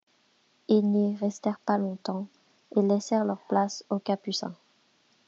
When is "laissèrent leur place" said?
2.81-3.85